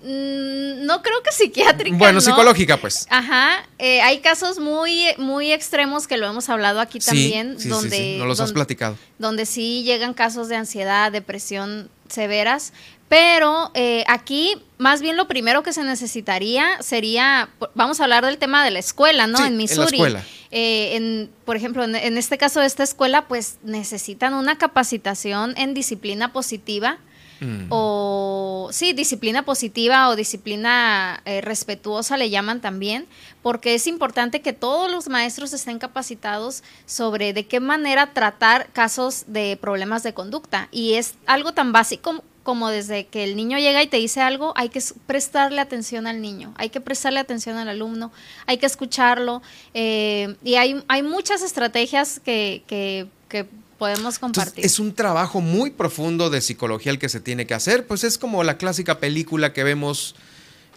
Mm, 0.03 0.70
no 0.91 1.01
creo 1.01 1.24
que 1.24 1.31
psiquiátrica. 1.31 1.95
Bueno, 1.98 2.19
psicológica, 2.19 2.77
pues. 2.77 3.07
Ajá. 3.10 3.65
Eh, 3.79 4.01
hay 4.01 4.19
casos 4.19 4.60
muy, 4.60 5.05
muy 5.17 5.51
extremos 5.53 6.05
que 6.05 6.17
lo 6.17 6.27
hemos 6.27 6.50
hablado 6.50 6.81
aquí 6.81 7.00
también. 7.00 7.57
donde, 7.69 7.98
sí, 7.98 8.15
No 8.17 8.25
los 8.25 8.39
has 8.41 8.51
platicado. 8.51 8.98
Donde 9.17 9.45
sí 9.45 9.83
llegan 9.83 10.13
casos 10.13 10.50
de 10.50 10.57
ansiedad, 10.57 11.12
depresión 11.12 11.89
severas. 12.10 12.74
Pero 13.07 13.71
eh, 13.74 14.03
aquí, 14.07 14.55
más 14.77 15.01
bien 15.01 15.17
lo 15.17 15.27
primero 15.27 15.63
que 15.63 15.74
se 15.74 15.83
necesitaría 15.83 16.81
sería, 16.81 17.50
vamos 17.74 18.00
a 18.00 18.03
hablar 18.03 18.25
del 18.25 18.38
tema 18.38 18.63
de 18.63 18.71
la 18.71 18.79
escuela, 18.79 19.27
¿no? 19.27 19.45
en 19.45 19.57
Missouri. 19.57 19.98
En 19.98 20.03
la 20.03 20.19
escuela. 20.19 20.25
Eh, 20.51 20.95
en, 20.95 21.29
por 21.45 21.55
ejemplo, 21.55 21.83
en, 21.83 21.95
en 21.95 22.17
este 22.17 22.38
caso 22.38 22.60
de 22.60 22.67
esta 22.67 22.83
escuela, 22.83 23.27
pues 23.27 23.57
necesitan 23.63 24.33
una 24.33 24.57
capacitación 24.57 25.53
en 25.57 25.74
disciplina 25.74 26.33
positiva 26.33 27.00
Mm. 27.41 27.65
O 27.69 28.69
sí, 28.71 28.93
disciplina 28.93 29.43
positiva 29.43 30.10
o 30.10 30.15
disciplina 30.15 31.21
eh, 31.25 31.41
respetuosa 31.41 32.15
le 32.15 32.29
llaman 32.29 32.62
también, 32.62 33.07
porque 33.41 33.74
es 33.74 33.88
importante 33.88 34.41
que 34.41 34.53
todos 34.53 34.89
los 34.91 35.10
maestros 35.10 35.51
estén 35.51 35.79
capacitados 35.79 36.63
sobre 36.86 37.33
de 37.33 37.48
qué 37.48 37.60
manera 37.60 38.13
tratar 38.13 38.69
casos 38.71 39.25
de 39.27 39.57
problemas 39.60 40.03
de 40.03 40.13
conducta. 40.13 40.69
Y 40.71 40.93
es 40.93 41.15
algo 41.25 41.51
tan 41.51 41.71
básico 41.71 42.24
como 42.43 42.69
desde 42.69 43.07
que 43.07 43.24
el 43.24 43.36
niño 43.36 43.57
llega 43.57 43.83
y 43.83 43.88
te 43.88 43.98
dice 43.98 44.21
algo, 44.21 44.53
hay 44.55 44.69
que 44.69 44.81
prestarle 45.05 45.62
atención 45.62 46.07
al 46.07 46.21
niño, 46.21 46.53
hay 46.57 46.69
que 46.69 46.81
prestarle 46.81 47.19
atención 47.19 47.57
al 47.57 47.69
alumno, 47.69 48.12
hay 48.45 48.57
que 48.57 48.65
escucharlo. 48.65 49.41
Eh, 49.74 50.36
y 50.43 50.55
hay, 50.55 50.83
hay 50.88 51.03
muchas 51.03 51.41
estrategias 51.41 52.19
que, 52.19 52.63
que, 52.67 53.07
que 53.29 53.48
podemos 53.81 54.19
compartir. 54.19 54.63
es 54.63 54.77
un 54.77 54.93
trabajo 54.93 55.41
muy 55.41 55.71
profundo 55.71 56.29
de 56.29 56.41
psicología 56.41 56.91
el 56.91 57.00
que 57.00 57.09
se 57.09 57.19
tiene 57.19 57.47
que 57.47 57.55
hacer, 57.55 57.88
pues 57.88 58.03
es 58.03 58.19
como 58.19 58.43
la 58.43 58.57
clásica 58.57 59.00
película 59.00 59.53
que 59.53 59.63
vemos 59.63 60.13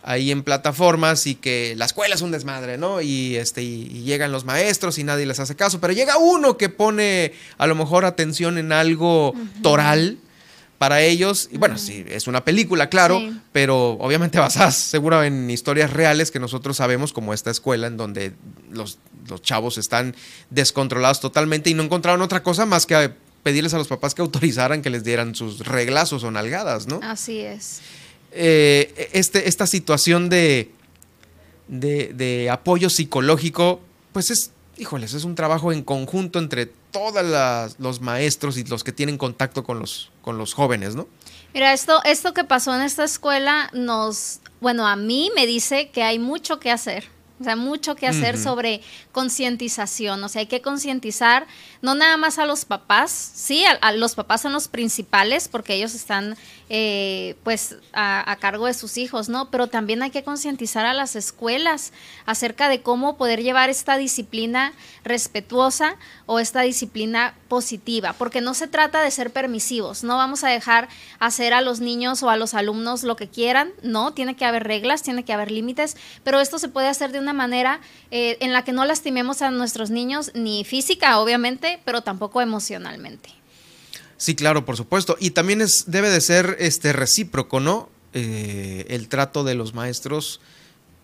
ahí 0.02 0.30
en 0.30 0.42
plataformas 0.42 1.26
y 1.26 1.34
que 1.34 1.75
la 1.76 1.84
escuela 1.84 2.14
es 2.14 2.23
un 2.23 2.30
desmadre, 2.30 2.78
¿no? 2.78 3.02
Y 3.02 3.37
este 3.37 3.62
y, 3.62 4.04
llegan 4.04 4.32
los 4.32 4.46
maestros 4.46 4.96
y 4.96 5.04
nadie 5.04 5.26
les 5.26 5.38
hace 5.38 5.54
caso, 5.54 5.82
pero 5.82 5.92
llega 5.92 6.16
uno 6.16 6.56
que 6.56 6.70
pone 6.70 7.34
a 7.58 7.66
lo 7.66 7.75
mejor 7.75 8.06
atención 8.06 8.56
en 8.56 8.73
algo 8.73 9.34
toral 9.62 10.16
para 10.78 11.02
ellos. 11.02 11.49
Y 11.52 11.59
bueno, 11.59 11.78
sí, 11.78 12.04
es 12.09 12.26
una 12.26 12.45
película, 12.45 12.88
claro, 12.88 13.21
pero 13.52 13.93
obviamente 13.93 14.38
basada 14.40 14.71
seguro 14.71 15.23
en 15.23 15.50
historias 15.50 15.93
reales 15.93 16.31
que 16.31 16.40
nosotros 16.40 16.76
sabemos, 16.76 17.12
como 17.12 17.35
esta 17.35 17.50
escuela 17.50 17.87
en 17.87 17.97
donde 17.97 18.33
los, 18.71 18.99
los 19.28 19.43
chavos 19.43 19.78
están 19.78 20.14
descontrolados 20.50 21.21
totalmente 21.21 21.71
y 21.71 21.75
no 21.75 21.83
encontraron 21.83 22.23
otra 22.23 22.43
cosa 22.43 22.66
más 22.66 22.87
que 22.87 23.12
pedirles 23.43 23.75
a 23.75 23.78
los 23.78 23.88
papás 23.88 24.14
que 24.14 24.23
autorizaran 24.23 24.83
que 24.83 24.90
les 24.90 25.04
dieran 25.04 25.35
sus 25.35 25.61
reglazos 25.61 26.25
o 26.25 26.31
nalgadas, 26.31 26.87
¿no? 26.87 27.00
Así 27.02 27.40
es. 27.40 27.81
Eh, 28.33 29.11
este, 29.12 29.49
esta 29.49 29.66
situación 29.66 30.28
de, 30.28 30.73
de, 31.69 32.50
apoyo 32.50 32.90
psicológico, 32.90 33.81
pues 34.12 34.31
es, 34.31 34.50
híjoles, 34.76 35.14
es 35.14 35.25
un 35.25 35.35
trabajo 35.35 35.73
en 35.73 35.83
conjunto 35.83 36.38
entre 36.38 36.66
todos 36.66 37.75
los 37.78 38.00
maestros 38.00 38.57
y 38.57 38.64
los 38.64 38.85
que 38.85 38.93
tienen 38.93 39.19
contacto 39.19 39.64
con 39.64 39.78
los, 39.78 40.11
con 40.23 40.38
los 40.38 40.54
jóvenes, 40.54 40.95
¿no? 40.95 41.07
Mira, 41.52 41.73
esto, 41.73 42.02
esto 42.04 42.35
que 42.35 42.45
pasó 42.45 42.75
en 42.75 42.83
esta 42.83 43.04
escuela 43.04 43.71
nos, 43.73 44.40
bueno, 44.61 44.87
a 44.87 44.97
mí 44.97 45.31
me 45.37 45.47
dice 45.47 45.90
que 45.90 46.02
hay 46.02 46.19
mucho 46.19 46.59
que 46.59 46.71
hacer. 46.71 47.14
O 47.40 47.45
sea, 47.45 47.57
mucho 47.57 47.97
que 47.97 48.07
hacer 48.07 48.38
sobre 48.38 48.81
concientización. 49.11 50.23
O 50.23 50.28
sea, 50.28 50.40
hay 50.40 50.47
que 50.47 50.62
concientizar 50.62 51.49
no 51.83 51.97
nada 51.97 52.16
más 52.16 52.38
a 52.38 52.47
los 52.47 52.64
papás, 52.64 53.11
sí, 53.11 53.64
a, 53.81 53.93
los 53.93 54.14
papás 54.14 54.43
son 54.43 54.52
los 54.52 54.69
principales 54.69 55.49
porque 55.49 55.75
ellos 55.75 55.95
están 55.95 56.37
eh, 56.71 57.37
pues 57.44 57.76
a, 57.92 58.37
cargo 58.40 58.66
de 58.66 58.75
sus 58.75 58.97
hijos, 58.97 59.28
¿no? 59.28 59.50
Pero 59.50 59.66
también 59.66 60.02
hay 60.02 60.11
que 60.11 60.25
concientizar 60.25 60.87
a 60.87 60.94
las 60.94 61.14
escuelas 61.14 61.92
acerca 62.25 62.68
de 62.68 62.80
cómo 62.80 63.16
poder 63.16 63.42
llevar 63.42 63.68
esta 63.68 63.99
disciplina 63.99 64.73
respetuosa 65.04 65.97
o 66.26 66.38
esta 66.38 66.62
disciplina 66.62 67.35
positiva, 67.49 68.14
porque 68.14 68.40
no 68.40 68.54
se 68.54 68.66
trata 68.66 69.02
de 69.02 69.11
ser 69.11 69.30
permisivos, 69.30 70.04
no 70.04 70.16
vamos 70.16 70.42
a 70.42 70.49
dejar 70.49 70.88
hacer 71.18 71.52
a 71.52 71.61
los 71.61 71.80
niños 71.80 72.23
o 72.23 72.30
a 72.30 72.37
los 72.37 72.54
alumnos 72.54 73.02
lo 73.02 73.16
que 73.16 73.28
quieran, 73.28 73.73
no, 73.83 74.14
tiene 74.14 74.35
que 74.35 74.47
haber 74.47 74.64
reglas, 74.64 75.02
tiene 75.02 75.25
que 75.25 75.33
haber 75.33 75.50
límites, 75.50 75.97
pero 76.23 76.40
esto 76.40 76.59
se 76.59 76.68
puede 76.68 76.88
hacer 76.88 77.12
de 77.12 77.18
una 77.18 77.35
manera 77.35 77.80
eh, 78.11 78.38
en 78.40 78.52
la 78.52 78.64
que 78.64 78.73
no 78.73 78.85
lastimemos 78.85 79.42
a 79.42 79.50
nuestros 79.50 79.90
niños, 79.90 80.30
ni 80.35 80.64
física, 80.64 81.18
obviamente, 81.21 81.78
pero 81.85 82.00
tampoco 82.00 82.40
emocionalmente. 82.40 83.43
Sí, 84.25 84.35
claro, 84.35 84.64
por 84.64 84.78
supuesto. 84.78 85.19
Y 85.21 85.33
también 85.33 85.61
es, 85.61 85.85
debe 85.87 86.09
de 86.09 86.23
ser 86.23 86.57
este 86.59 86.95
recíproco, 86.95 87.61
¿no? 87.61 87.90
Eh, 88.14 88.87
el 88.88 89.09
trato 89.09 89.45
de 89.45 89.54
los 89.54 89.75
maestros 89.75 90.40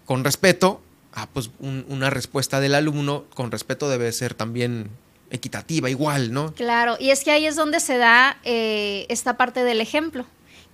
con 0.07 0.25
respeto. 0.25 0.81
Ah, 1.13 1.29
pues 1.31 1.51
una 1.61 2.09
respuesta 2.09 2.61
del 2.61 2.75
alumno 2.75 3.27
con 3.35 3.51
respeto 3.51 3.91
debe 3.91 4.11
ser 4.13 4.33
también 4.33 4.89
equitativa, 5.31 5.91
igual, 5.91 6.33
¿no? 6.33 6.55
Claro, 6.55 6.97
y 6.99 7.11
es 7.11 7.23
que 7.23 7.31
ahí 7.31 7.45
es 7.45 7.57
donde 7.57 7.81
se 7.81 7.99
da 7.99 8.39
eh, 8.43 9.05
esta 9.11 9.37
parte 9.37 9.65
del 9.65 9.83
ejemplo 9.83 10.25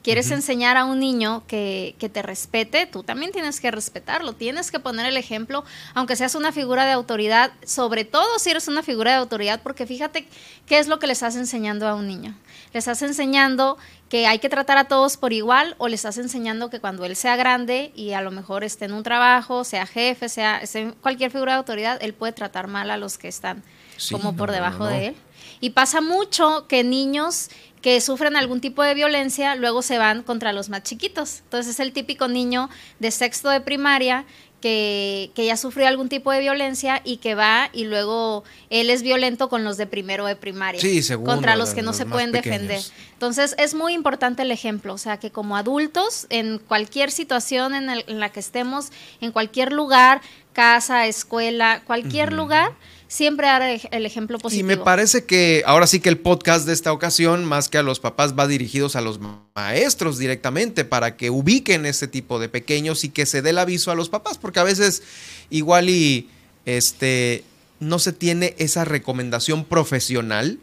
quieres 0.07 0.31
enseñar 0.31 0.77
a 0.77 0.85
un 0.85 1.01
niño 1.01 1.43
que, 1.49 1.97
que, 1.99 2.09
te 2.09 2.23
respete, 2.23 2.87
tú 2.87 3.03
también 3.03 3.33
tienes 3.33 3.59
que 3.59 3.73
respetarlo, 3.73 4.35
tienes 4.35 4.71
que 4.71 4.79
poner 4.79 5.05
el 5.05 5.17
ejemplo, 5.17 5.65
aunque 5.95 6.15
seas 6.15 6.37
una 6.37 6.53
figura 6.53 6.85
de 6.85 6.93
autoridad, 6.93 7.51
sobre 7.65 8.05
todo 8.05 8.39
si 8.39 8.51
eres 8.51 8.69
una 8.69 8.85
figura 8.85 9.11
de 9.11 9.17
autoridad, 9.17 9.63
porque 9.65 9.85
fíjate 9.85 10.29
qué 10.65 10.79
es 10.79 10.87
lo 10.87 11.01
que 11.01 11.09
le 11.09 11.13
estás 11.13 11.35
enseñando 11.35 11.89
a 11.89 11.97
un 11.97 12.07
niño. 12.07 12.37
Le 12.73 12.79
estás 12.79 13.03
enseñando 13.03 13.79
que 14.09 14.29
hay 14.29 14.39
que 14.39 14.49
tratar 14.49 14.79
a 14.79 14.85
todos 14.85 15.17
por 15.17 15.33
igual 15.33 15.75
o 15.79 15.89
le 15.89 15.97
estás 15.97 16.19
enseñando 16.19 16.71
que 16.71 16.79
cuando 16.79 17.05
él 17.05 17.17
sea 17.17 17.35
grande 17.35 17.91
y 17.97 18.13
a 18.13 18.21
lo 18.21 18.31
mejor 18.31 18.63
esté 18.63 18.85
en 18.85 18.93
un 18.93 19.03
trabajo, 19.03 19.65
sea 19.65 19.87
jefe, 19.87 20.29
sea, 20.29 20.63
cualquier 21.01 21.33
figura 21.33 21.55
de 21.55 21.59
autoridad, 21.59 21.99
él 22.01 22.15
puede 22.15 22.33
tratar 22.33 22.69
mal 22.69 22.93
a 22.93 22.97
los 22.97 23.19
que 23.19 23.27
están 23.27 23.65
como 24.11 24.37
por 24.37 24.51
debajo 24.51 24.87
de 24.87 25.09
él. 25.09 25.17
Y 25.61 25.71
pasa 25.71 26.01
mucho 26.01 26.67
que 26.69 26.85
niños 26.85 27.49
que 27.81 28.01
sufren 28.01 28.37
algún 28.37 28.61
tipo 28.61 28.83
de 28.83 28.95
violencia, 28.95 29.55
luego 29.55 29.81
se 29.81 29.97
van 29.97 30.23
contra 30.23 30.53
los 30.53 30.69
más 30.69 30.83
chiquitos. 30.83 31.41
Entonces 31.45 31.75
es 31.75 31.81
el 31.81 31.93
típico 31.93 32.27
niño 32.29 32.69
de 32.99 33.11
sexto 33.11 33.49
de 33.49 33.61
primaria 33.61 34.27
que, 34.61 35.31
ya 35.37 35.57
sufrió 35.57 35.87
algún 35.87 36.09
tipo 36.09 36.33
de 36.33 36.41
violencia 36.41 37.01
y 37.05 37.19
que 37.19 37.35
va 37.35 37.71
y 37.73 37.85
luego 37.85 38.43
él 38.71 38.91
es 38.91 39.03
violento 39.03 39.49
con 39.49 39.63
los 39.63 39.77
de 39.77 39.87
primero 39.87 40.27
de 40.27 40.35
primaria. 40.35 40.81
Sí, 40.81 41.01
Contra 41.25 41.57
los 41.57 41.75
que 41.75 41.83
no 41.83 41.93
se 41.93 42.07
pueden 42.07 42.33
defender. 42.33 42.81
Entonces 43.13 43.55
es 43.59 43.75
muy 43.75 43.93
importante 43.93 44.43
el 44.43 44.51
ejemplo, 44.51 44.95
o 44.95 44.99
sea 44.99 45.19
que 45.19 45.31
como 45.31 45.57
adultos, 45.57 46.27
en 46.31 46.59
cualquier 46.59 47.11
situación 47.11 47.75
en, 47.75 48.21
la 48.21 48.31
que 48.31 48.41
estemos, 48.41 48.91
en 49.21 49.31
cualquier 49.31 49.73
lugar, 49.73 50.21
casa, 50.53 51.07
escuela, 51.07 51.83
cualquier 51.87 52.33
lugar, 52.33 52.73
siempre 53.09 53.47
dar 53.47 53.63
el 53.63 54.07
ejemplo 54.07 54.39
positivo. 54.39 54.73
Y 54.73 54.77
me 54.77 54.83
parece 54.83 55.25
que 55.25 55.63
ahora 55.67 55.87
sí 55.87 56.01
que 56.01 56.09
el 56.09 56.19
podcast 56.19 56.67
de 56.67 56.73
esta 56.73 56.93
ocasión, 56.93 57.45
más 57.45 57.69
que 57.69 57.79
a 57.79 57.83
los 57.83 58.01
papás, 58.01 58.35
va 58.39 58.47
dirigidos 58.47 58.97
a 58.97 59.01
los 59.01 59.21
maestros 59.55 60.19
directamente 60.19 60.85
para 60.85 61.17
que 61.17 61.31
ubiquen 61.31 61.87
este 61.87 62.09
tipo 62.09 62.39
de 62.39 62.49
pequeños 62.49 63.05
y 63.05 63.11
que 63.11 63.27
se 63.27 63.43
dé 63.43 63.51
el 63.51 63.59
aviso 63.59 63.91
a 63.91 63.95
los 63.95 64.09
papás, 64.09 64.39
porque 64.39 64.61
a 64.61 64.65
veces 64.65 65.03
igual 65.51 65.89
y 65.89 66.29
este 66.65 67.45
no 67.79 67.99
se 67.99 68.13
tiene 68.13 68.55
esa 68.59 68.85
recomendación 68.85 69.65
profesional 69.65 70.59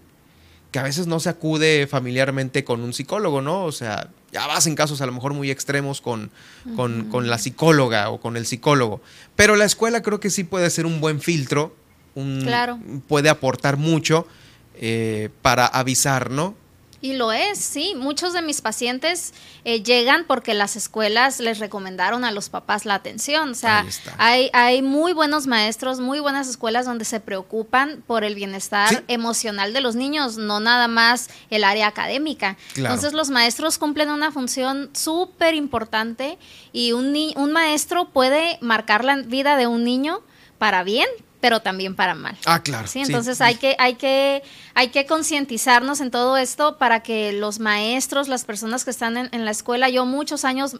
que 0.72 0.80
a 0.80 0.84
veces 0.84 1.06
no 1.06 1.20
se 1.20 1.30
acude 1.30 1.86
familiarmente 1.86 2.64
con 2.64 2.82
un 2.82 2.94
psicólogo, 2.94 3.44
¿no? 3.44 3.64
O 3.64 3.72
sea, 3.72 4.10
ya 4.32 4.48
vas 4.48 4.66
en 4.66 4.74
casos 4.74 5.02
a 5.02 5.06
lo 5.06 5.12
mejor 5.12 5.36
muy 5.36 5.52
extremos 5.52 6.02
con, 6.02 6.32
con, 6.76 7.10
con 7.12 7.28
la 7.28 7.38
psicóloga 7.38 8.10
o 8.10 8.20
con 8.20 8.36
el 8.38 8.48
psicólogo. 8.48 9.00
Pero 9.36 9.56
la 9.56 9.66
escuela 9.66 10.02
creo 10.02 10.20
que 10.20 10.32
sí 10.32 10.44
puede 10.44 10.72
ser 10.72 10.88
un 10.88 11.00
buen 11.00 11.22
filtro 11.22 11.76
claro. 12.13 12.79
puede 13.08 13.29
aportar 13.29 13.77
mucho 13.77 14.27
eh, 14.75 15.29
para 15.41 15.65
avisar, 15.65 16.29
¿no? 16.32 16.55
Y 17.03 17.17
lo 17.17 17.34
es, 17.34 17.58
sí. 17.58 17.96
Muchos 17.98 18.32
de 18.32 18.41
mis 18.41 18.62
pacientes 18.62 19.34
eh, 19.65 19.84
llegan 19.84 20.24
porque 20.25 20.53
las 20.53 20.77
escuelas 20.77 21.41
les 21.41 21.60
recomendaron 21.60 22.24
a 22.24 22.32
los 22.32 22.48
papás 22.48 22.86
la 22.86 22.96
atención. 22.96 23.51
O 23.51 23.55
sea, 23.55 23.86
hay, 24.17 24.50
hay 24.53 24.82
muy 24.82 25.12
buenos 25.12 25.46
maestros, 25.46 26.00
muy 26.00 26.22
buenas 26.22 26.48
escuelas 26.48 26.86
donde 26.86 27.03
se 27.03 27.20
preocupan 27.20 28.01
por 28.08 28.24
el 28.24 28.36
bienestar 28.36 29.03
emocional 29.10 29.74
de 29.74 29.82
los 29.82 29.98
niños, 29.98 30.38
no 30.38 30.62
nada 30.62 30.88
más 30.88 31.29
el 31.50 31.65
área 31.65 31.88
académica. 31.88 32.55
Entonces 32.77 33.12
los 33.12 33.29
maestros 33.29 33.77
cumplen 33.77 34.10
una 34.10 34.32
función 34.32 34.89
súper 34.93 35.55
importante 35.55 36.38
y 36.72 36.93
un, 36.93 37.13
un 37.36 37.51
maestro 37.51 38.12
puede 38.12 38.58
marcar 38.62 39.03
la 39.03 39.17
vida 39.17 39.58
de 39.58 39.67
un 39.67 39.84
niño 39.84 40.22
para 40.58 40.84
bien, 40.84 41.10
pero 41.44 41.60
también 41.60 41.94
para 41.94 42.16
mal. 42.16 42.38
Ah, 42.46 42.64
claro. 42.64 42.88
¿sí? 42.88 43.02
Entonces 43.02 43.42
Hay, 43.42 43.56
que, 43.56 43.76
hay 43.78 43.96
que, 43.96 44.44
hay 44.76 44.88
que 44.92 45.06
concientizarnos 45.06 46.00
en 46.00 46.10
todo 46.10 46.38
esto 46.38 46.78
para 46.78 47.04
que 47.04 47.34
los 47.34 47.60
maestros, 47.60 48.30
las 48.30 48.46
personas 48.46 48.86
que 48.86 48.92
están 48.92 49.18
en, 49.18 49.44
la 49.44 49.52
escuela, 49.52 49.90
yo 49.90 50.06
muchos 50.06 50.46
años, 50.46 50.78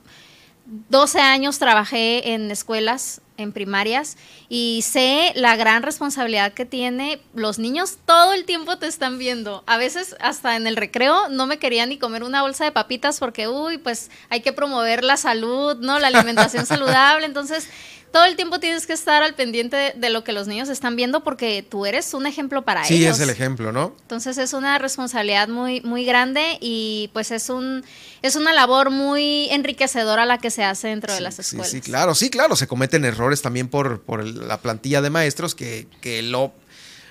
12 0.66 1.20
años 1.20 1.60
trabajé 1.60 2.32
en 2.34 2.50
escuelas, 2.50 3.20
en 3.36 3.52
primarias, 3.52 4.16
y 4.48 4.86
sé 4.88 5.34
la 5.36 5.58
gran 5.58 5.84
responsabilidad 5.84 6.54
que 6.54 6.64
tiene. 6.64 7.20
Los 7.34 7.60
niños 7.60 7.98
todo 8.06 8.32
el 8.32 8.46
tiempo 8.46 8.78
te 8.78 8.88
están 8.88 9.20
viendo. 9.20 9.66
A 9.68 9.76
veces 9.76 10.16
hasta 10.22 10.56
en 10.56 10.66
el 10.66 10.78
recreo 10.78 11.28
no 11.28 11.46
me 11.46 11.60
quería 11.60 11.86
ni 11.86 11.98
comer 11.98 12.24
una 12.24 12.42
bolsa 12.42 12.64
de 12.64 12.72
papitas 12.72 13.20
porque, 13.20 13.50
uy, 13.50 13.80
pues 13.80 14.10
hay 14.30 14.40
que 14.40 14.54
promover 14.54 15.04
la 15.04 15.18
salud, 15.18 15.76
¿no? 15.82 16.00
La 16.00 16.08
alimentación 16.08 16.66
saludable. 16.66 17.26
Entonces 17.26 17.68
todo 18.14 18.26
el 18.26 18.36
tiempo 18.36 18.60
tienes 18.60 18.86
que 18.86 18.94
estar 18.94 19.24
al 19.24 19.34
pendiente 19.34 19.96
de, 19.96 20.10
lo 20.12 20.24
que 20.24 20.34
los 20.34 20.46
niños 20.46 20.70
están 20.70 20.96
viendo 20.96 21.24
porque 21.24 21.66
tú 21.68 21.88
eres 21.88 22.14
un 22.14 22.28
ejemplo 22.28 22.62
para 22.62 22.82
ellos. 22.82 22.88
Sí, 22.90 23.06
es 23.06 23.20
el 23.20 23.32
ejemplo, 23.32 23.72
¿no? 23.72 23.96
Entonces 24.02 24.38
es 24.38 24.54
una 24.54 24.78
responsabilidad 24.78 25.48
muy, 25.48 25.82
muy 25.82 26.06
grande 26.06 26.60
y 26.62 27.10
pues 27.12 27.32
es 27.32 27.50
un 27.50 27.84
es 28.22 28.36
una 28.36 28.54
labor 28.54 28.92
muy 28.92 29.50
enriquecedora 29.50 30.28
la 30.28 30.38
que 30.38 30.52
se 30.52 30.64
hace 30.64 30.90
dentro 30.90 31.12
de 31.12 31.22
las 31.22 31.40
escuelas. 31.40 31.72
Sí, 31.72 31.78
sí, 31.78 31.82
claro, 31.82 32.14
sí, 32.14 32.30
claro, 32.30 32.56
se 32.56 32.68
cometen 32.68 33.04
errores 33.04 33.42
también 33.42 33.68
por, 33.68 34.04
por 34.04 34.24
la 34.24 34.60
plantilla 34.60 35.02
de 35.02 35.10
maestros 35.10 35.56
que, 35.56 35.88
que 36.00 36.22
lo, 36.22 36.54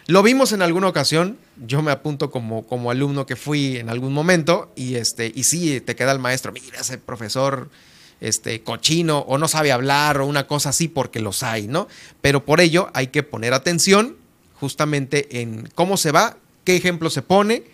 lo 0.07 0.23
vimos 0.23 0.53
en 0.53 0.63
alguna 0.63 0.87
ocasión. 0.87 1.37
Yo 1.67 1.83
me 1.83 1.91
apunto 1.91 2.31
como, 2.31 2.65
como 2.65 2.93
alumno 2.93 3.27
que 3.27 3.35
fui 3.35 3.77
en 3.77 3.91
algún 3.91 4.13
momento 4.13 4.73
y 4.77 4.95
este 4.95 5.33
y 5.35 5.43
sí, 5.43 5.81
te 5.81 5.97
queda 5.97 6.13
el 6.13 6.21
maestro, 6.21 6.53
mira 6.53 6.79
ese 6.79 6.97
profesor 6.97 7.71
este, 8.23 8.63
cochino 8.63 9.19
o 9.19 9.37
no 9.37 9.49
sabe 9.49 9.73
hablar 9.73 10.21
o 10.21 10.27
una 10.27 10.47
cosa 10.47 10.71
así 10.71 10.87
porque 10.89 11.21
los 11.21 11.43
hay, 11.43 11.67
¿no? 11.67 11.89
Pero 12.21 12.45
por 12.45 12.61
ello 12.61 12.89
hay 12.95 13.09
que 13.09 13.25
poner 13.25 13.53
atención 13.53 14.17
justamente 14.55 15.43
en 15.43 15.69
cómo 15.75 15.97
se 15.97 16.13
va, 16.13 16.37
qué 16.65 16.77
ejemplo 16.77 17.11
se 17.11 17.21
pone 17.21 17.65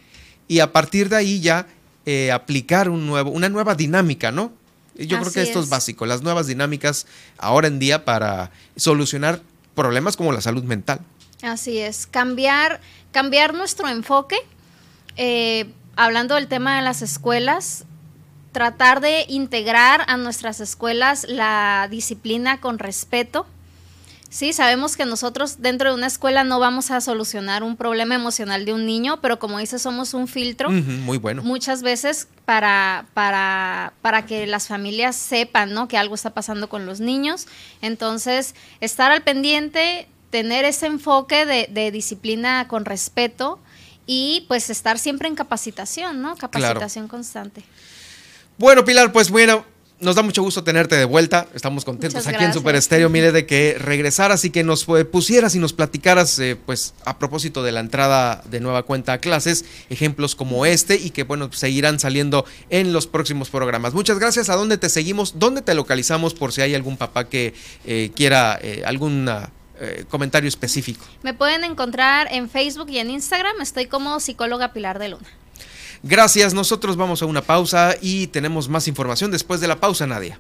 y 0.49 0.61
a 0.61 0.73
partir 0.73 1.11
de 1.11 1.17
ahí 1.17 1.41
ya 1.41 1.67
eh, 2.07 2.33
aplicar 2.33 2.89
un 2.89 3.07
nuevo, 3.07 3.31
una 3.31 3.51
nueva 3.51 3.75
dinámica, 3.75 4.33
¿no? 4.33 4.51
Yo 4.97 5.21
creo 5.21 5.31
que 5.31 5.43
esto 5.43 5.61
es. 5.61 5.69
básico, 5.69 6.07
las 6.07 6.23
nuevas 6.23 6.47
dinámicas 6.47 7.07
ahora 7.37 7.69
en 7.69 7.79
día 7.79 8.05
para 8.05 8.51
solucionar 8.75 9.43
problemas 9.75 10.17
como 10.17 10.33
la 10.33 10.41
salud 10.41 10.65
mental. 10.65 11.01
Así 11.43 11.79
es, 11.79 12.07
cambiar, 12.07 12.81
cambiar 13.13 13.55
nuestro 13.55 13.87
enfoque 13.89 14.39
eh, 15.17 15.67
hablando 15.95 16.37
del 16.37 16.49
tema 16.49 16.77
de 16.77 16.83
las 16.83 17.03
escuelas, 17.03 17.85
tratar 18.53 19.01
de 19.01 19.25
integrar 19.29 20.05
a 20.07 20.17
nuestras 20.17 20.61
escuelas 20.61 21.27
la 21.29 21.89
disciplina 21.91 22.61
con 22.61 22.79
respeto. 22.79 23.47
Sí, 24.31 24.53
sabemos 24.53 24.97
que 24.97 25.07
nosotros 25.07 25.63
dentro 25.63 25.91
de 25.91 25.97
una 25.97 26.07
escuela 26.07 26.45
no 26.45 26.61
vamos 26.61 26.91
a 26.91 27.01
solucionar 27.01 27.63
un 27.63 27.77
problema 27.77 28.15
emocional 28.15 28.67
de 28.67 28.75
un 28.75 28.85
niño, 28.85 29.21
pero 29.23 29.39
como 29.39 29.59
dice, 29.59 29.79
somos 29.79 30.13
un 30.13 30.29
filtro. 30.29 30.71
muy 30.71 31.17
bueno. 31.17 31.43
Muchas 31.43 31.83
veces 31.83 32.29
para, 32.45 33.07
para, 33.15 33.95
para 34.03 34.27
que 34.27 34.47
las 34.47 34.69
familias 34.69 35.17
sepan 35.17 35.73
¿no? 35.73 35.89
que 35.89 35.97
algo 35.97 36.15
está 36.15 36.35
pasando 36.35 36.69
con 36.69 36.85
los 36.85 37.01
niños. 37.01 37.47
Entonces, 37.81 38.55
estar 38.81 39.13
al 39.13 39.23
pendiente, 39.23 40.09
tener 40.29 40.67
ese 40.67 40.87
enfoque 40.87 41.47
de, 41.47 41.67
de 41.71 41.91
disciplina 41.91 42.69
con 42.69 42.85
respeto 42.85 43.59
y 44.07 44.45
pues 44.49 44.69
estar 44.69 44.99
siempre 44.99 45.29
en 45.29 45.37
capacitación, 45.37 46.21
¿no? 46.23 46.35
Capacitación 46.37 47.09
constante. 47.09 47.63
Bueno, 48.59 48.85
Pilar, 48.85 49.13
pues 49.13 49.31
bueno, 49.31 49.65
nos 50.01 50.17
da 50.17 50.23
mucho 50.23 50.43
gusto 50.43 50.65
tenerte 50.65 50.97
de 50.97 51.05
vuelta. 51.05 51.47
Estamos 51.55 51.85
contentos 51.85 52.27
aquí 52.27 52.43
en 52.43 52.53
Super 52.53 52.75
Estéreo, 52.75 53.09
mire, 53.09 53.31
de 53.31 53.47
que 53.47 53.77
regresaras 53.79 54.45
y 54.45 54.51
que 54.51 54.65
nos 54.65 54.85
pusieras 54.85 55.55
y 55.55 55.61
nos 55.61 55.73
platicaras, 55.73 56.39
eh, 56.41 56.57
pues, 56.67 56.93
a 57.05 57.19
propósito 57.19 57.63
de 57.63 57.71
la 57.71 57.79
entrada 57.79 58.43
de 58.51 58.59
nueva 58.59 58.83
cuenta 58.83 59.13
a 59.13 59.19
clases, 59.19 59.65
ejemplos 59.91 60.35
como 60.35 60.67
este 60.67 60.97
y 60.97 61.11
que, 61.11 61.23
bueno, 61.23 61.53
seguirán 61.53 62.01
saliendo 62.01 62.45
en 62.69 62.93
los 62.93 63.07
próximos 63.07 63.49
programas. 63.49 63.95
Muchas 63.95 64.19
gracias. 64.19 64.51
¿A 64.51 64.57
dónde 64.57 64.77
te 64.77 64.89
seguimos? 64.89 65.39
¿Dónde 65.39 65.63
te 65.63 65.75
localizamos 65.75 66.35
por 66.35 66.53
si 66.53 66.61
hay 66.61 66.75
algún 66.75 66.97
papá 66.97 67.29
que 67.29 67.55
eh, 67.85 68.11
quiera 68.15 68.59
eh, 68.61 68.83
alguna 68.85 69.51
eh, 69.81 70.05
comentario 70.09 70.49
específico. 70.49 71.05
Me 71.23 71.35
pueden 71.35 71.63
encontrar 71.63 72.27
en 72.33 72.51
Facebook 72.51 72.91
y 72.91 72.99
en 72.99 73.11
Instagram. 73.11 73.61
Estoy 73.61 73.87
como 73.87 74.19
psicóloga 74.19 74.73
Pilar 74.73 74.99
de 74.99 75.11
Luna. 75.11 75.29
Gracias, 76.03 76.55
nosotros 76.55 76.97
vamos 76.97 77.23
a 77.23 77.27
una 77.27 77.43
pausa 77.43 77.97
y 78.01 78.29
tenemos 78.29 78.69
más 78.69 78.89
información 78.89 79.31
después 79.31 79.61
de 79.61 79.69
la 79.69 79.81
pausa, 79.81 80.07
Nadia. 80.07 80.39